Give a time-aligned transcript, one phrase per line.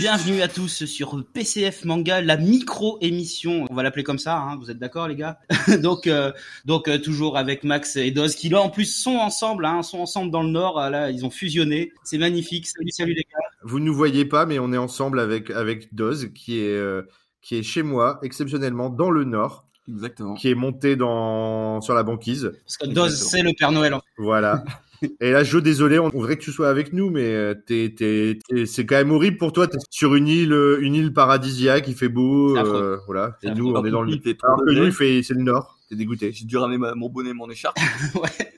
[0.00, 3.66] Bienvenue à tous sur PCF Manga, la micro-émission.
[3.68, 5.38] On va l'appeler comme ça, hein, vous êtes d'accord les gars?
[5.82, 6.32] Donc, euh,
[6.64, 9.98] donc euh, toujours avec Max et Doz qui là en plus sont ensemble, hein, sont
[9.98, 10.80] ensemble dans le Nord.
[10.80, 11.92] Ah, là, ils ont fusionné.
[12.02, 12.66] C'est magnifique.
[12.66, 13.46] Salut, salut les gars.
[13.62, 17.02] Vous ne nous voyez pas, mais on est ensemble avec avec Doz qui est euh,
[17.42, 19.66] qui est chez moi exceptionnellement dans le Nord.
[19.86, 20.32] Exactement.
[20.32, 22.52] Qui est monté dans sur la banquise.
[22.64, 23.92] Parce que Doz c'est le Père Noël.
[23.92, 24.06] En fait.
[24.16, 24.64] Voilà.
[25.20, 28.38] Et là, Jo, désolé, on voudrait que tu sois avec nous, mais euh, t'es, t'es,
[28.48, 29.66] t'es- c'est quand même horrible pour toi.
[29.66, 33.38] T'es sur une île, euh, une île paradisiaque, il fait beau, C'est euh, voilà.
[33.42, 34.12] Et C'est nous, on est dans le.
[34.42, 35.78] Alors que il fait, c'est le Nord.
[35.88, 36.32] T'es dégoûté.
[36.32, 37.76] J'ai dû ramener ma- mon bonnet, mon écharpe.
[38.14, 38.52] ouais.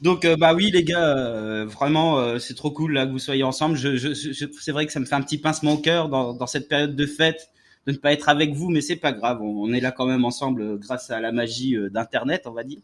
[0.00, 3.18] Donc euh, bah oui les gars, euh, vraiment euh, c'est trop cool là que vous
[3.18, 3.76] soyez ensemble.
[3.76, 6.32] Je, je, je- c'est vrai que ça me fait un petit pincement au cœur dans,
[6.34, 7.48] dans cette période de fête
[7.88, 9.40] de ne pas être avec vous, mais c'est pas grave.
[9.40, 12.62] On, est là quand même ensemble euh, grâce à la magie euh, d'internet, on va
[12.62, 12.80] dire.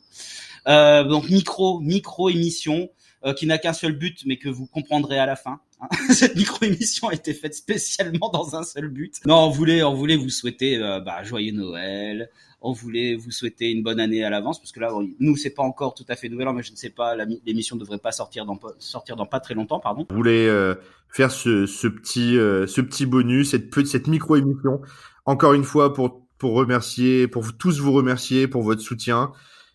[0.67, 2.89] Euh, donc micro micro émission
[3.33, 5.61] qui n'a qu'un seul but, mais que vous comprendrez à la fin.
[5.81, 5.89] hein.
[6.13, 9.21] Cette micro émission a été faite spécialement dans un seul but.
[9.27, 12.29] Non, on voulait on voulait vous souhaiter euh, bah, joyeux Noël,
[12.61, 15.63] on voulait vous souhaiter une bonne année à l'avance parce que là, nous, c'est pas
[15.63, 17.15] encore tout à fait nouvel an, mais je ne sais pas,
[17.47, 20.07] l'émission devrait pas sortir dans, sortir dans pas très longtemps, pardon.
[20.11, 20.75] On voulait euh,
[21.11, 24.81] faire ce, ce petit, euh, ce petit bonus, cette, cette micro émission.
[25.27, 29.33] Encore une fois, pour, pour remercier, pour tous vous remercier pour votre soutien.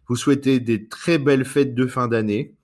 [0.08, 2.56] Vous souhaiter des très belles fêtes de fin d'année.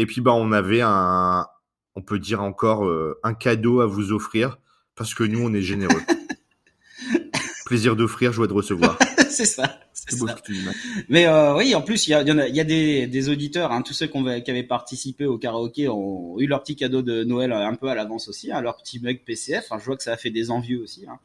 [0.00, 1.46] Et puis, bah, on avait un,
[1.94, 4.56] on peut dire encore euh, un cadeau à vous offrir
[4.96, 6.00] parce que nous, on est généreux.
[7.66, 8.98] Plaisir d'offrir, joie de recevoir.
[9.28, 9.78] c'est ça.
[10.08, 10.34] C'est C'est beau ça.
[11.08, 13.72] Mais euh, oui, en plus, il y, a, y a, y a des, des auditeurs,
[13.72, 17.52] hein, tous ceux qui avaient participé au karaoké ont eu leur petit cadeau de Noël
[17.52, 19.70] un peu à l'avance aussi, hein, leur petit mug PCF.
[19.72, 21.04] Hein, je vois que ça a fait des envieux aussi.
[21.08, 21.18] Hein.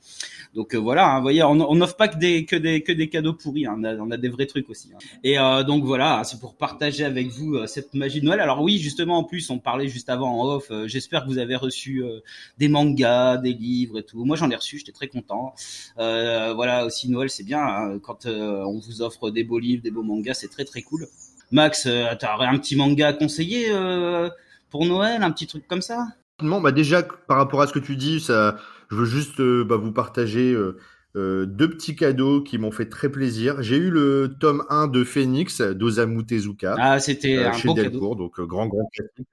[0.54, 2.92] Donc euh, voilà, hein, vous voyez, on on n'offre pas que des, que des que
[2.92, 3.66] des cadeaux pourris.
[3.66, 4.90] Hein, on, a, on a des vrais trucs aussi.
[4.94, 4.98] hein.
[5.24, 8.40] Et euh, donc voilà, c'est pour partager avec vous euh, cette magie de Noël.
[8.40, 10.68] Alors oui, justement, en plus, on parlait juste avant en off.
[10.72, 12.20] euh, J'espère que vous avez reçu euh,
[12.58, 14.24] des mangas, des livres et tout.
[14.26, 15.54] Moi, j'en ai reçu, j'étais très content.
[16.00, 19.82] Euh, voilà, aussi Noël, c'est bien hein, quand euh, on vous offre des beaux livres,
[19.84, 21.08] des beaux mangas, c'est très très cool.
[21.52, 24.30] Max, euh, t'aurais un petit manga à conseiller euh,
[24.70, 26.08] pour Noël, un petit truc comme ça?
[26.38, 28.58] Rapidement, bah déjà par rapport à ce que tu dis, ça,
[28.90, 30.78] je veux juste euh, bah, vous partager euh,
[31.16, 33.62] euh, deux petits cadeaux qui m'ont fait très plaisir.
[33.62, 37.84] J'ai eu le tome 1 de Phoenix d'Osamu Tezuka Ah, c'était euh, un chez cadeau.
[37.84, 39.28] Delcourt, donc euh, grand grand classique.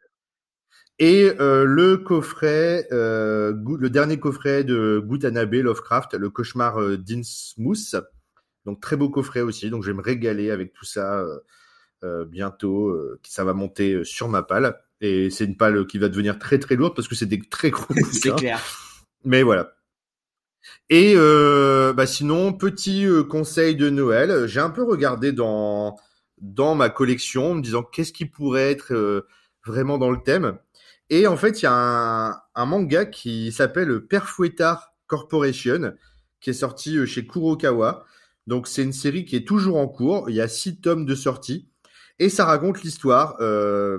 [0.98, 7.97] Et euh, le coffret, euh, le dernier coffret de Gutanabe Lovecraft, le cauchemar euh, d'Innsmouth.
[8.67, 9.71] Donc très beau coffret aussi.
[9.71, 11.39] Donc je vais me régaler avec tout ça euh,
[12.05, 12.89] euh, bientôt.
[12.89, 14.78] euh, ça va monter sur ma palle.
[15.00, 17.71] Et c'est une palle qui va devenir très très lourde parce que c'est des très
[17.71, 18.61] gros c'est clair.
[19.25, 19.72] Mais voilà.
[20.91, 25.99] Et euh, bah sinon, petit conseil de Noël, j'ai un peu regardé dans
[26.39, 29.25] dans ma collection, en me disant qu'est-ce qui pourrait être
[29.67, 30.59] vraiment dans le thème.
[31.11, 35.95] Et en fait, il y a un, un manga qui s'appelle Père Fouettard Corporation,
[36.41, 38.05] qui est sorti chez Kurokawa.
[38.47, 40.28] Donc c'est une série qui est toujours en cours.
[40.30, 41.69] Il y a six tomes de sortie
[42.19, 43.98] et ça raconte l'histoire euh,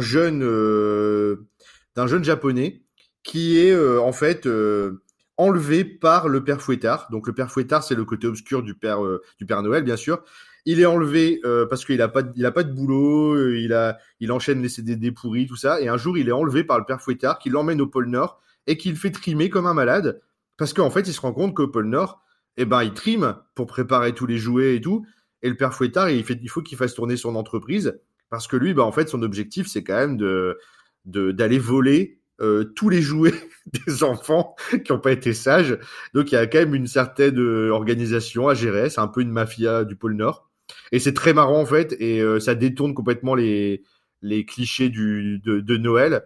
[0.00, 1.48] jeune euh,
[1.96, 2.82] d'un jeune japonais
[3.22, 5.02] qui est euh, en fait euh,
[5.36, 7.08] enlevé par le père Fouettard.
[7.10, 10.22] Donc le père Fouettard, c'est le côté obscur du père euh, Noël, bien sûr.
[10.64, 14.68] Il est enlevé euh, parce qu'il a pas de, boulot, euh, il il enchaîne les
[14.68, 17.50] CDD pourris tout ça et un jour il est enlevé par le père Fouettard qui
[17.50, 20.22] l'emmène au pôle Nord et qui le fait trimer comme un malade
[20.58, 22.22] parce qu'en fait il se rend compte qu'au pôle Nord
[22.56, 25.04] eh ben il trime pour préparer tous les jouets et tout
[25.42, 28.56] et le père Fouettard il fait il faut qu'il fasse tourner son entreprise parce que
[28.56, 30.58] lui bah en fait son objectif c'est quand même de
[31.04, 33.34] de d'aller voler euh, tous les jouets
[33.86, 35.78] des enfants qui n'ont pas été sages.
[36.14, 38.90] Donc il y a quand même une certaine euh, organisation à gérer.
[38.90, 40.50] C'est un peu une mafia du pôle Nord.
[40.90, 41.94] Et c'est très marrant en fait.
[42.00, 43.82] Et euh, ça détourne complètement les,
[44.22, 46.24] les clichés du, de, de Noël.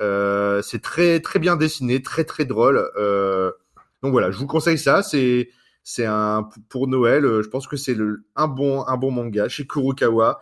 [0.00, 2.90] Euh, c'est très très bien dessiné, très très drôle.
[2.96, 3.50] Euh,
[4.02, 5.02] donc voilà, je vous conseille ça.
[5.02, 5.50] C'est
[5.90, 7.24] c'est un pour Noël.
[7.24, 7.96] euh, Je pense que c'est
[8.36, 10.38] un bon un bon manga chez Kurokawa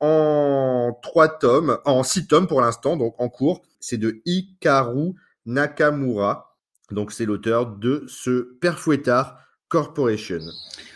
[0.00, 3.62] en trois tomes, en six tomes pour l'instant, donc en cours.
[3.78, 5.14] C'est de Hikaru
[5.46, 6.56] Nakamura.
[6.90, 9.38] Donc c'est l'auteur de ce Père Fouettard
[9.68, 10.40] Corporation.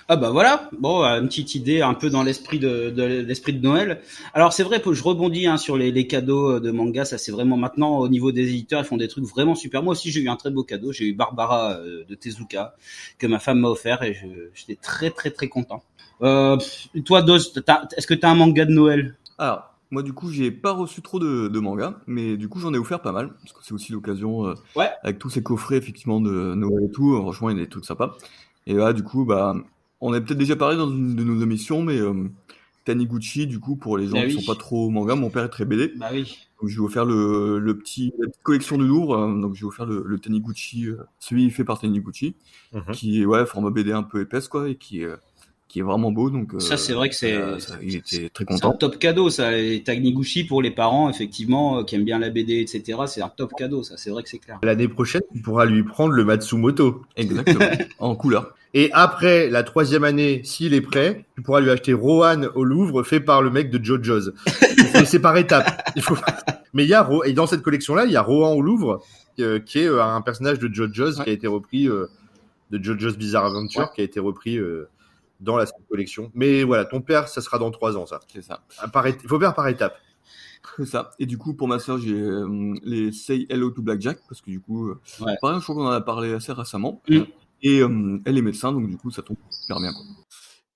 [0.09, 3.53] Ah bah voilà, bon, euh, une petite idée un peu dans l'esprit de, de l'esprit
[3.53, 4.01] de Noël.
[4.35, 7.33] Alors c'est vrai que je rebondis hein, sur les, les cadeaux de manga, ça c'est
[7.33, 9.83] vraiment maintenant au niveau des éditeurs, ils font des trucs vraiment super.
[9.83, 12.75] Moi aussi j'ai eu un très beau cadeau, j'ai eu Barbara euh, de Tezuka
[13.19, 14.17] que ma femme m'a offert et
[14.55, 15.83] j'étais très très très content.
[16.23, 16.57] Euh,
[17.05, 19.17] toi Dos, t'as- est-ce que tu as un manga de Noël?
[19.39, 22.73] Alors, moi du coup, j'ai pas reçu trop de, de mangas, mais du coup, j'en
[22.73, 24.89] ai offert pas mal, parce que c'est aussi l'occasion, euh, Ouais.
[25.03, 27.69] avec tous ces coffrets, effectivement, de Noël et tout, euh, franchement, il y a des
[27.69, 28.17] trucs sympas.
[28.67, 29.55] Et là, du coup, bah,
[30.01, 32.29] on a peut-être déjà parlé dans une de nos émissions, mais euh,
[32.85, 34.43] Taniguchi, du coup, pour les gens Bah qui oui.
[34.43, 35.93] sont pas trop manga, mon père est très BD.
[35.97, 36.37] Bah oui.
[36.61, 39.17] Donc, je vais vous faire le, le petit, la petite collection de Louvre.
[39.17, 42.35] euh, Donc, je vais vous faire le, le Taniguchi, euh, celui fait par Taniguchi,
[42.73, 42.83] Mhm.
[42.93, 45.17] qui est, ouais, format BD un peu épaisse, quoi, et qui est, euh,
[45.73, 46.29] qui est vraiment beau.
[46.29, 47.41] Donc, Ça, euh, c'est vrai que c'est-
[47.83, 48.73] il était très C'est un content.
[48.75, 49.57] top cadeau, ça.
[49.59, 52.99] Et Taniguchi pour les parents, effectivement, euh, qui aiment bien la BD, etc.
[53.07, 53.95] C'est un top cadeau, ça.
[53.97, 54.59] C'est vrai que c'est clair.
[54.63, 57.03] L'année prochaine, tu pourras lui prendre le Matsumoto.
[57.17, 57.65] Exactement.
[57.99, 58.55] en couleur.
[58.75, 63.03] Et après la troisième année, s'il est prêt, tu pourras lui acheter Rohan au Louvre,
[63.03, 64.33] fait par le mec de JoJo's.
[64.95, 65.91] Mais c'est par étapes.
[65.97, 66.17] Il faut...
[66.75, 67.23] Mais il y a Ro...
[67.25, 69.03] et dans cette collection-là, il y a Rohan au Louvre,
[69.41, 71.25] euh, qui est euh, un personnage de JoJo's Ouais.
[71.25, 72.07] qui a été repris euh,
[72.71, 73.87] de JoJo's Bizarre Adventure, Ouais.
[73.95, 74.89] qui a été repris euh,
[75.43, 76.31] dans la collection.
[76.35, 78.21] Mais voilà, ton père, ça sera dans trois ans, ça.
[78.33, 78.65] C'est ça.
[79.07, 79.97] Il faut faire par étapes.
[80.77, 81.11] C'est ça.
[81.19, 84.51] Et du coup, pour ma sœur, j'ai euh, les Say Hello to Blackjack, parce que
[84.51, 84.91] du coup,
[85.21, 85.35] Ouais.
[85.43, 87.03] pareil, je crois qu'on en a parlé assez récemment.
[87.09, 87.21] Mm.
[87.65, 89.93] Et euh, elle est médecin, donc du coup, ça tombe super bien.
[89.93, 90.03] Quoi.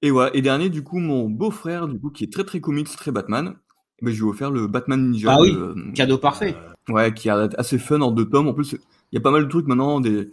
[0.02, 0.34] Et voilà.
[0.36, 3.54] Et dernier, du coup, mon beau-frère, du coup, qui est très très comics, très Batman,
[4.00, 5.32] eh ben, je vais vous faire le Batman Ninja.
[5.32, 5.52] Ah oui.
[5.56, 6.56] euh, Cadeau parfait.
[6.88, 8.48] Ouais, qui a assez fun en deux tomes.
[8.48, 10.30] En plus, il y a pas mal de trucs maintenant, des,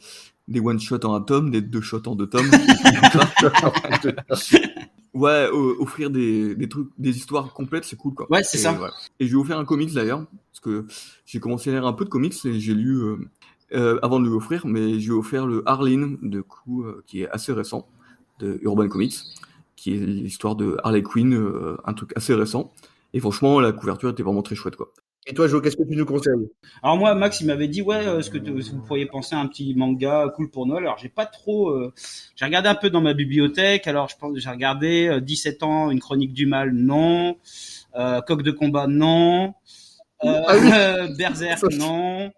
[0.48, 2.50] des one-shots en un tome, des deux-shots en deux tomes.
[5.14, 5.50] ouais,
[5.80, 8.28] offrir des, des trucs, des histoires complètes, c'est cool, quoi.
[8.30, 8.78] Ouais, c'est ça.
[9.20, 10.86] Et je vais vous faire un comics d'ailleurs, parce que
[11.26, 13.18] j'ai commencé à lire un peu de comics et j'ai lu euh,
[13.74, 17.04] euh, avant de lui offrir, mais je vais vous faire le Harleen, de coup, euh,
[17.08, 17.88] qui est assez récent,
[18.40, 19.16] de Urban Comics,
[19.76, 22.72] qui est l'histoire de Harley Quinn, euh, un truc assez récent.
[23.14, 24.92] Et franchement, la couverture était vraiment très chouette, quoi.
[25.26, 26.50] Et toi, Jo, qu'est-ce que tu nous conseilles?
[26.82, 29.48] Alors moi, Max, il m'avait dit ouais, euh, ce que vous pourriez penser à un
[29.48, 30.84] petit manga cool pour Noël.
[30.84, 31.94] Alors j'ai pas trop, euh,
[32.36, 33.88] j'ai regardé un peu dans ma bibliothèque.
[33.88, 37.38] Alors je pense, j'ai regardé euh, 17 ans, une chronique du mal, non.
[37.96, 39.54] Euh, Coq de combat, non.
[40.26, 40.56] Euh, Ah
[41.08, 41.14] oui.
[41.18, 42.32] Berserk, non.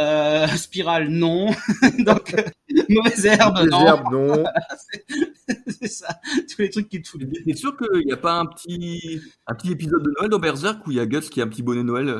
[0.00, 1.50] Euh, Spirale, non.
[2.00, 2.42] Donc euh,
[2.88, 3.86] mauvaise herbe, Les non.
[3.86, 4.44] herbes, non.
[5.80, 6.18] C'est ça,
[6.50, 7.22] tous les trucs qui te foutent.
[7.44, 10.86] T'es sûr qu'il n'y a pas un petit, un petit épisode de Noël dans Berserk
[10.86, 12.18] où il y a Guts qui a un petit bonnet Noël?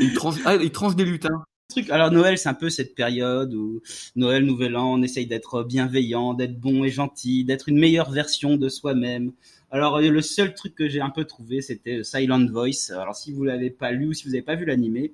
[0.00, 1.44] Il, tranche, ah, il tranche des lutins.
[1.68, 1.88] truc.
[1.90, 3.80] Alors Noël, c'est un peu cette période où
[4.16, 8.56] Noël, Nouvel An, on essaye d'être bienveillant, d'être bon et gentil, d'être une meilleure version
[8.56, 9.32] de soi-même.
[9.72, 12.92] Alors euh, le seul truc que j'ai un peu trouvé, c'était Silent Voice.
[12.92, 15.12] Alors si vous l'avez pas lu ou si vous n'avez pas vu l'animé,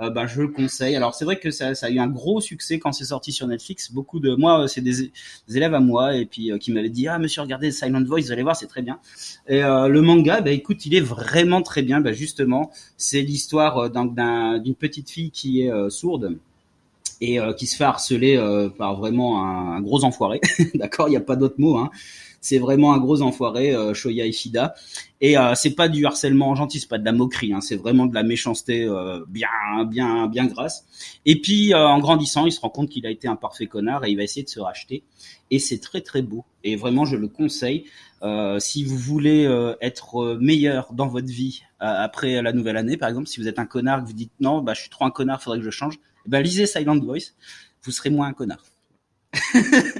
[0.00, 0.94] euh, ben, je le conseille.
[0.94, 3.90] Alors c'est vrai que ça, a eu un gros succès quand c'est sorti sur Netflix.
[3.92, 5.10] Beaucoup de moi, euh, c'est des,
[5.52, 8.44] élèves à moi et puis qui m'avaient dit ah monsieur regardez Silent Voice, vous allez
[8.44, 9.00] voir c'est très bien.
[9.48, 12.00] Et le manga, bah écoute, il est vraiment très bien.
[12.00, 16.38] Bah, justement, c'est l'histoire d'un- d'un- d'une petite fille qui est sourde
[17.20, 20.40] et euh, qui se fait harceler euh, par vraiment un, gros enfoiré.
[20.74, 21.76] D'accord, il n'y a pas d'autre mot.
[21.76, 21.90] Hein.
[22.40, 24.74] C'est vraiment un gros enfoiré, euh, Shoya Ishida.
[25.20, 27.52] Et c'est pas du harcèlement gentil, c'est pas de la moquerie.
[27.52, 27.60] Hein.
[27.60, 28.88] C'est vraiment de la méchanceté
[29.26, 29.48] bien,
[29.84, 30.84] bien, bien grasse.
[31.26, 34.10] Et puis en grandissant, il se rend compte qu'il a été un parfait connard et
[34.10, 35.02] il va essayer de se racheter.
[35.50, 36.44] Et c'est très très beau.
[36.62, 37.86] Et vraiment, je le conseille.
[38.22, 42.96] Euh, si vous voulez euh, être meilleur dans votre vie euh, après la nouvelle année,
[42.96, 45.04] par exemple, si vous êtes un connard, que vous dites non, bah je suis trop
[45.04, 45.98] un connard, faudrait que je change.
[46.28, 47.34] Ben lisez Silent Voice,
[47.84, 48.62] vous serez moins un connard.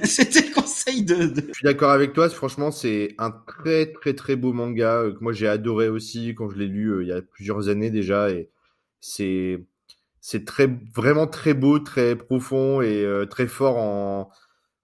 [0.03, 1.27] C'était le conseil de.
[1.27, 1.43] de...
[1.49, 2.29] Je suis d'accord avec toi.
[2.29, 6.49] Franchement, c'est un très très très beau manga euh, que moi j'ai adoré aussi quand
[6.49, 8.31] je l'ai lu euh, il y a plusieurs années déjà.
[8.31, 8.49] Et
[9.01, 9.63] c'est
[10.21, 14.29] c'est très vraiment très beau, très profond et euh, très fort en.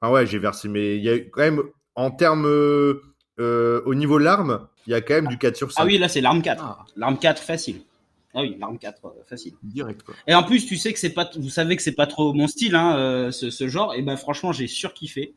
[0.01, 0.67] Ah ouais, j'ai versé.
[0.67, 1.61] Mais il y a quand même
[1.95, 3.01] en termes euh,
[3.39, 5.81] euh, au niveau larmes, il y a quand même du 4 sur 5.
[5.81, 6.63] Ah oui, là c'est l'arme 4.
[6.63, 7.81] Ah, L'arme 4 facile.
[8.35, 9.53] Ah oui, l'arme 4 euh, facile.
[9.63, 10.15] direct, quoi.
[10.27, 12.47] Et en plus, tu sais que c'est pas, vous savez que c'est pas trop mon
[12.47, 13.93] style, hein, euh, ce, ce genre.
[13.95, 15.35] Et ben franchement, j'ai surkiffé.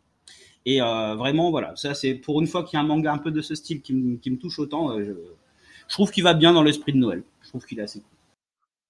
[0.67, 3.19] Et euh, vraiment, voilà, ça c'est pour une fois qu'il y a un manga un
[3.19, 4.93] peu de ce style qui, me- qui me touche autant.
[4.93, 5.13] euh, je,
[5.89, 7.25] je trouve qu'il va bien dans l'esprit de Noël.
[7.43, 8.11] Je trouve qu'il est assez cool.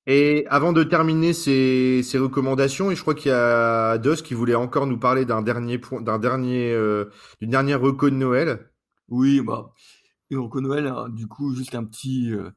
[0.07, 4.33] Et avant de terminer ces, ces recommandations, et je crois qu'il y a Dos qui
[4.35, 7.11] voulait encore nous parler d'un dernier point, d'un dernier, euh,
[7.41, 8.71] d'une dernière reco de Noël.
[9.09, 9.73] Oui, bah,
[10.31, 12.51] et donc au Noël, euh, du coup, juste un petit, euh,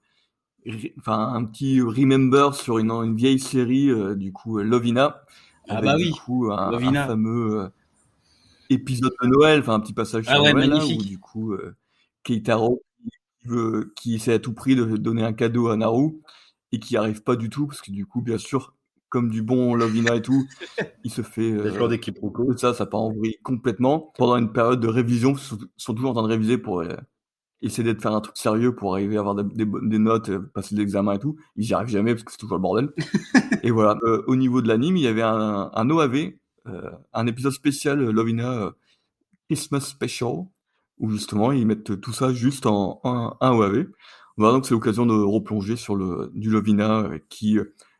[0.97, 5.23] enfin, un petit remember sur une, une vieille série, euh, du coup, euh, Lovina.
[5.67, 7.03] Ah avec, bah du coup, un, Lovina.
[7.03, 7.69] un fameux euh,
[8.69, 11.53] épisode de Noël, enfin, un petit passage Ah sur ouais, Noël, là, où, du coup,
[11.53, 11.75] euh,
[12.23, 12.81] Keitaro,
[13.41, 16.19] qui veut, qui essaie à tout prix de donner un cadeau à Naru,
[16.71, 18.73] et qui arrive pas du tout, parce que du coup, bien sûr,
[19.11, 20.47] comme du bon Lovina et tout,
[21.03, 24.13] il se fait, Il y a euh, que ça, ça part en vrille complètement.
[24.17, 26.95] Pendant une période de révision, ils sont sont toujours en train de réviser pour euh,
[27.61, 30.29] essayer de faire un truc sérieux pour arriver à avoir des, des bonnes- des notes,
[30.29, 31.37] euh, passer l'examen et tout.
[31.55, 32.89] Ils n'y arrivent jamais parce que c'est toujours le bordel.
[33.63, 33.97] et voilà.
[34.03, 36.33] Euh, au niveau de l'anime, il y avait un, un OAV,
[36.67, 38.71] euh, un épisode spécial euh, Lovina euh,
[39.49, 40.45] Christmas Special,
[40.99, 43.87] où justement ils mettent tout ça juste en un, un OAV.
[44.37, 47.57] Voilà, donc c'est l'occasion de replonger sur le du Lovina euh, qui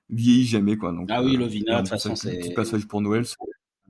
[0.10, 0.92] vieillit jamais quoi.
[0.92, 3.26] Donc, Ah oui, Lovina, de toute façon, c'est- petit passage pour Noël.
[3.26, 3.36] c'est-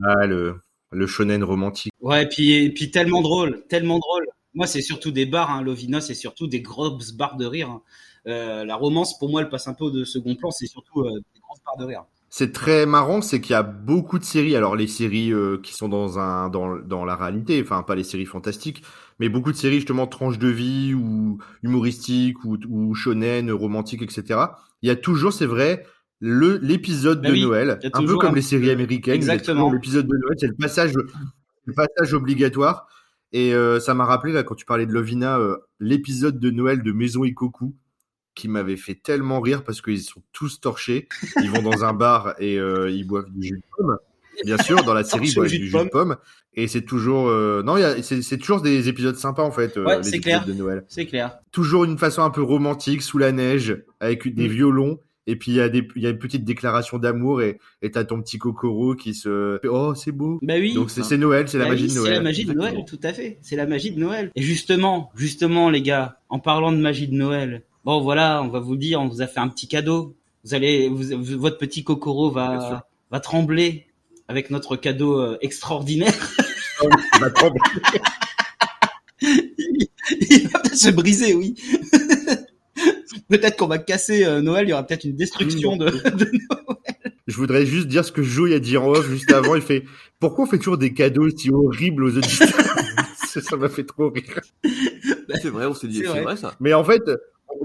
[0.04, 0.56] Ah, le,
[0.92, 1.92] le shonen romantique.
[2.00, 4.26] Ouais, et puis, et puis tellement drôle, tellement drôle.
[4.54, 7.70] Moi, c'est surtout des barres, hein, Lovina, c'est surtout des grosses barres de rire.
[7.70, 7.82] hein.
[8.28, 10.52] Euh, la romance, pour moi, elle passe un peu de second plan.
[10.52, 12.04] C'est surtout euh, des grandes parts de rire.
[12.30, 14.56] C'est très marrant, c'est qu'il y a beaucoup de séries.
[14.56, 18.06] Alors les séries euh, qui sont dans un dans, dans la réalité, enfin pas les
[18.06, 18.84] séries fantastiques,
[19.20, 24.40] mais beaucoup de séries justement tranches de vie ou humoristiques ou, ou shonen, romantiques, etc.
[24.82, 25.86] Il y a toujours, c'est vrai,
[26.20, 29.16] le l'épisode Bah de oui, Noël, un peu comme un les séries américaines.
[29.16, 29.70] Exactement.
[29.74, 30.94] L'épisode de Noël, c'est le passage
[31.66, 32.88] le passage obligatoire.
[33.34, 36.84] Et euh, ça m'a rappelé là quand tu parlais de Lovina, euh, l'épisode de Noël
[36.84, 37.74] de Maison Ikoku
[38.36, 41.08] qui m'avait fait tellement rire parce qu'ils sont tous torchés.
[41.42, 43.98] Ils vont dans un bar et euh, ils boivent du jus de pomme.
[44.46, 46.18] Bien sûr, dans la série, ils boivent du jus de pomme.
[46.54, 47.30] Et c'est toujours,
[47.64, 50.46] non, c'est toujours des épisodes sympas en fait, Ouais, les c'est épisodes clair.
[50.46, 50.86] de Noël.
[50.88, 51.40] C'est clair.
[51.52, 54.52] Toujours une façon un peu romantique, sous la neige, avec des Mm.
[54.52, 55.00] violons.
[55.28, 57.92] Et puis il y a des, il y a une petite déclaration d'amour et et
[57.92, 60.40] t'as ton petit Kokoro qui se, oh c'est beau.
[60.42, 60.74] Bah oui.
[60.74, 62.14] Donc c'est c'est Noël, c'est la Bah magie oui, de C'est Noël.
[62.14, 63.38] la magie de Noël, tout à fait.
[63.42, 64.32] C'est la magie de Noël.
[64.36, 68.60] Et justement, justement, les gars, en parlant de magie de Noël, bon voilà, on va
[68.60, 70.16] vous dire, on vous a fait un petit cadeau.
[70.44, 71.04] Vous allez, vous,
[71.40, 73.86] votre petit Kokoro va, va trembler
[74.28, 76.14] avec notre cadeau euh, extraordinaire.
[76.82, 77.30] Bien.
[79.22, 81.56] Il va se briser, oui.
[83.32, 86.32] Peut-être qu'on va casser euh, Noël, il y aura peut-être une destruction de, de-
[87.28, 89.56] Je voudrais juste dire ce que Joey a dit en off juste avant.
[89.56, 89.86] Il fait
[90.20, 92.50] Pourquoi on fait toujours des cadeaux si horribles aux auditeurs
[93.28, 94.42] Ça m'a fait trop rire.
[95.42, 96.22] C'est vrai, on s'est dit, C'est vrai.
[96.24, 96.36] vrai.
[96.38, 96.54] ça.
[96.60, 97.02] Mais en fait,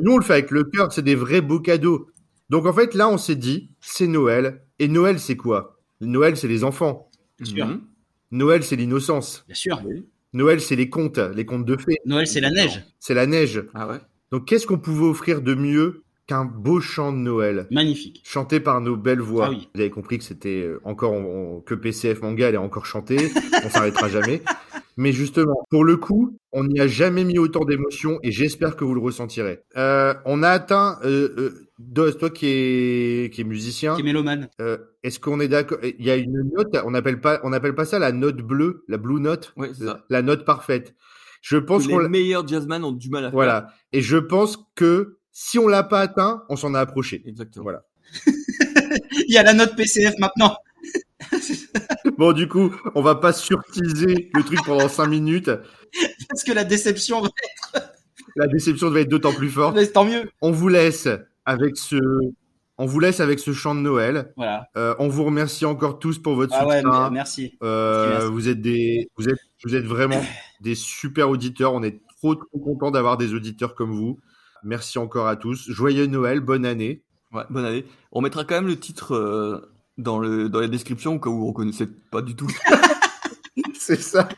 [0.00, 2.08] nous on le fait avec le cœur, c'est des vrais beaux cadeaux.
[2.50, 4.62] Donc en fait, là on s'est dit C'est Noël.
[4.78, 5.80] Et Noël, c'est quoi?
[6.00, 7.10] Noël, c'est les enfants.
[7.42, 7.66] sûr.
[7.66, 7.80] Mhm.
[8.30, 9.44] Noël, c'est l'innocence.
[9.48, 9.82] Bien sûr.
[10.32, 11.96] Noël, c'est les contes, les contes de fées.
[12.04, 12.84] Noël, c'est la neige.
[13.00, 13.62] C'est la neige.
[13.74, 13.98] Ah ouais.
[14.32, 17.66] Donc qu'est-ce qu'on pouvait offrir de mieux qu'un beau chant de Noël?
[17.70, 18.20] Magnifique.
[18.24, 19.46] chanté par nos belles voix.
[19.46, 19.68] Ah oui.
[19.74, 23.16] Vous avez compris que c'était euh, encore on- on- que PCF manga allait encore chanter,
[23.64, 24.42] on s'arrêtera jamais.
[24.98, 28.84] Mais justement, pour le coup, on n'y a jamais mis autant d'émotion et j'espère que
[28.84, 29.60] vous le ressentirez.
[29.76, 34.04] Euh, on a atteint, euh, euh, Dos, toi qui est qui est musicien, Qui est
[34.04, 34.48] mélomane.
[34.62, 35.76] euh, est-ce qu'on est d'accord?
[35.82, 38.82] Il y a une note, on appelle pas, on appelle pas ça la note bleue,
[38.88, 40.02] la blue note, Ouais, c'est ça.
[40.08, 40.94] la note parfaite.
[41.48, 43.32] Je pense Que qu'on les meilleurs jazzman ont du mal à faire.
[43.34, 47.22] voilà, et je pense que si on l'a pas atteint, on s'en a approché.
[47.24, 47.62] Exactement.
[47.62, 47.84] Voilà.
[49.28, 50.56] Il y a la note PCF maintenant.
[52.18, 55.50] Bon, du coup, on va pas surtiser le truc pendant 5 minutes.
[56.28, 57.22] Parce que la déception,
[58.36, 59.74] La déception devait être d'autant plus forte.
[59.74, 60.30] mais tant mieux.
[60.40, 61.08] On vous laisse
[61.44, 61.96] avec ce,
[62.78, 64.32] on vous laisse avec ce chant de Noël.
[64.36, 64.68] Voilà.
[64.76, 67.10] Euh, on vous remercie encore tous pour votre Ah ouais, soutien.
[67.10, 67.56] merci.
[67.62, 68.28] Euh, Merci.
[68.32, 70.20] vous êtes des, vous êtes, vous êtes vraiment
[70.60, 71.72] des super auditeurs.
[71.74, 74.18] On est trop, trop content d'avoir des auditeurs comme vous.
[74.62, 75.70] Merci encore à tous.
[75.70, 77.02] Joyeux Noël, bonne année.
[77.32, 77.84] Ouais, bonne année.
[78.12, 81.38] On mettra quand même le titre euh, dans, le, dans la description au cas où
[81.38, 82.48] vous reconnaissez pas du tout.
[83.74, 84.28] C'est ça.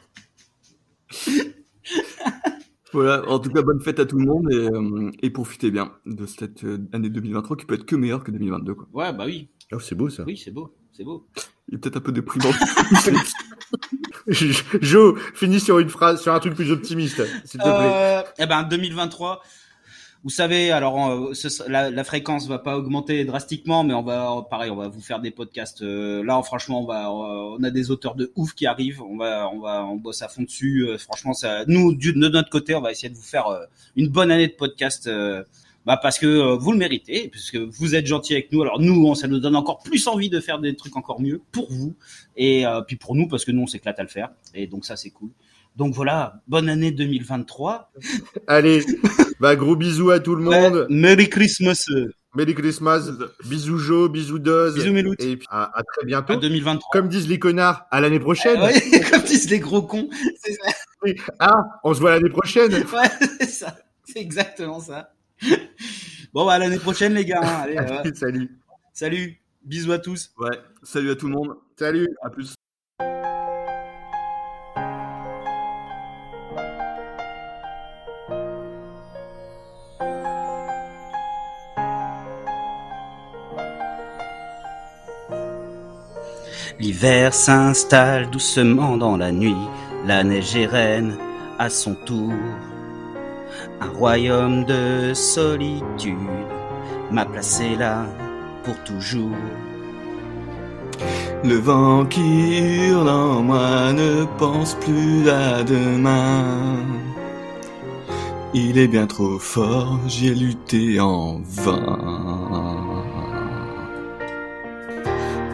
[3.03, 5.93] Voilà, en tout cas, bonne fête à tout le monde et, euh, et profitez bien
[6.07, 8.75] de cette euh, année 2023 qui peut être que meilleure que 2022.
[8.75, 8.87] Quoi.
[8.93, 9.49] Ouais, bah oui.
[9.73, 10.25] Oh, c'est beau ça.
[10.27, 10.75] Oui, c'est beau.
[10.93, 11.27] C'est beau.
[11.69, 12.51] Il est peut-être un peu déprimant.
[14.83, 17.73] Jo, finis sur une phrase, sur un truc plus optimiste, s'il te plaît.
[17.75, 19.43] Euh, eh ben 2023.
[20.25, 24.45] Vous savez, alors euh, ce la, la fréquence va pas augmenter drastiquement, mais on va
[24.51, 25.81] pareil, on va vous faire des podcasts.
[25.83, 29.01] euh, là, franchement, on va, on a des auteurs de ouf qui arrivent.
[29.01, 30.87] On va, on va, on bosse à fond dessus.
[30.89, 34.09] euh, franchement, ça, nous de notre côté, on va essayer de vous faire euh, une
[34.09, 35.07] bonne année de podcast.
[35.07, 35.45] euh,
[35.87, 38.61] bah parce que euh, vous le méritez, puisque vous êtes gentils avec nous.
[38.61, 41.41] Alors nous, on- ça nous donne encore plus envie de faire des trucs encore mieux
[41.53, 41.95] pour vous
[42.37, 44.29] et euh, puis pour nous parce que nous on s'éclate à le faire.
[44.55, 45.31] Et donc ça c'est cool.
[45.79, 47.93] Donc voilà, bonne année 2023.
[48.49, 48.85] Allez,
[49.39, 50.87] bah gros bisous à tout le Ouais, monde.
[50.91, 51.87] Merry Christmas.
[52.35, 53.11] Merry Christmas.
[53.49, 54.75] Bisous Jo, bisous Doz.
[54.75, 55.15] Bisous Melout.
[55.21, 56.35] Et puis à, à très À bientôt.
[56.35, 56.89] 2023.
[56.93, 58.61] Comme disent les connards, à l'année prochaine.
[58.61, 58.75] Ouais,
[59.13, 60.11] comme disent les gros cons.
[60.43, 60.73] Ça.
[61.39, 61.53] Ah,
[61.85, 62.73] on se voit l'année prochaine.
[62.93, 63.09] Ouais,
[63.39, 63.77] c'est ça.
[64.05, 65.13] C'est exactement ça.
[66.35, 67.41] Bon, bah, à l'année prochaine, les gars.
[67.41, 67.63] hein.
[67.63, 67.77] Allez,
[68.09, 68.59] euh, Salut.
[68.93, 69.41] salut.
[69.65, 70.33] Bisous à tous.
[70.39, 71.55] ouais, salut à tout le monde.
[71.79, 72.09] Salut.
[72.25, 72.55] À plus.
[86.79, 89.57] L'hiver s'installe doucement dans la nuit.
[90.07, 91.17] La neige est reine
[91.59, 92.33] à son tour.
[93.81, 96.17] Un royaume de solitude
[97.11, 98.05] m'a placé là
[98.65, 99.37] pour toujours.
[101.45, 102.59] Le vent qui
[102.89, 106.45] hurle en moi ne pense plus à demain.
[108.55, 112.68] Il est bien trop fort, j'ai lutté en vain.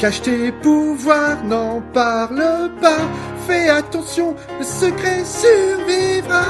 [0.05, 3.05] Cache tes pouvoirs, n'en parle pas.
[3.47, 6.45] Fais attention, le secret survivra.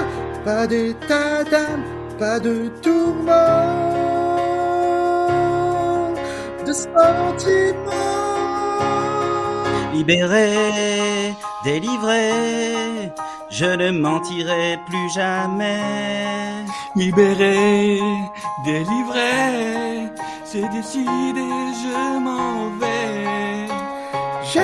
[0.45, 1.85] Pas d'état d'âme,
[2.19, 3.33] pas de tourment.
[6.67, 7.93] de sentiments.
[9.93, 13.13] Libéré, délivré,
[13.51, 16.65] je ne mentirai plus jamais.
[16.97, 18.01] Libéré,
[18.65, 20.11] délivré,
[20.45, 21.47] c'est décidé,
[21.85, 22.94] je m'en vais.
[24.55, 24.61] J'ai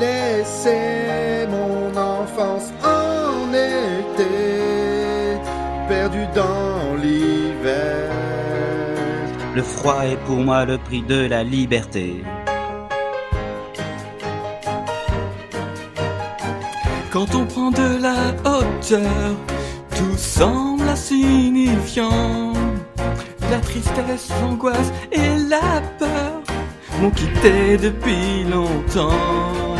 [0.00, 5.38] laissé mon enfance en été,
[5.88, 8.10] perdu dans l'hiver.
[9.54, 12.24] Le froid est pour moi le prix de la liberté.
[17.12, 19.36] Quand on prend de la hauteur,
[19.96, 22.52] tout semble insignifiant.
[23.48, 26.29] La tristesse, l'angoisse et la peur
[27.00, 29.76] m'ont quitté depuis longtemps.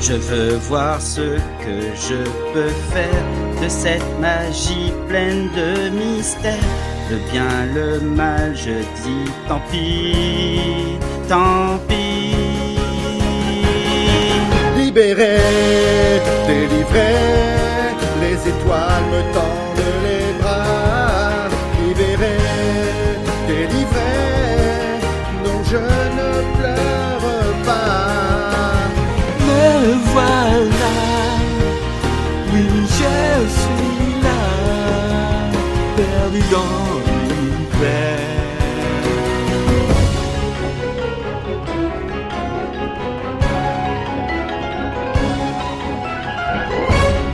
[0.00, 3.24] Je veux voir ce que je peux faire
[3.62, 6.54] de cette magie pleine de mystère.
[7.10, 12.34] Le bien, le mal, je dis tant pis, tant pis.
[14.76, 15.38] Libéré,
[16.46, 17.12] délivré,
[18.20, 19.55] les étoiles me tendent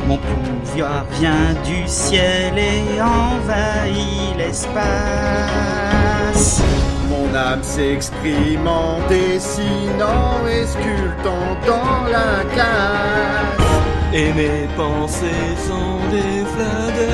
[0.07, 4.73] Mon pouvoir vient du ciel et envahit l'espace.
[7.11, 13.63] Mon âme s'exprime en dessinant et sculptant dans la glace.
[14.15, 17.07] Et mes pensées sont des fleurs de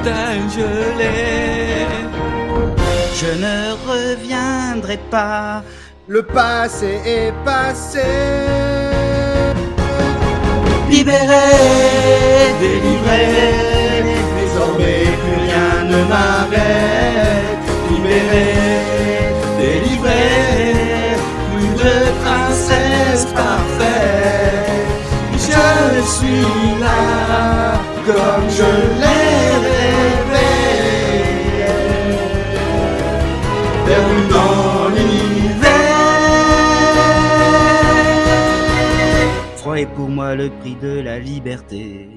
[0.00, 1.86] cristal gelé.
[3.14, 3.58] Je ne
[3.88, 5.62] reviendrai pas.
[6.08, 8.02] Le passé est passé.
[10.88, 11.48] Libéré,
[12.60, 13.26] délivré,
[14.40, 17.60] désormais plus rien ne m'arrête.
[17.90, 18.48] Libéré,
[19.58, 20.24] délivré,
[21.52, 24.70] plus de princesse parfaite.
[25.34, 27.74] Je suis là,
[28.06, 29.09] comme je l'ai
[40.34, 42.08] le prix de la liberté.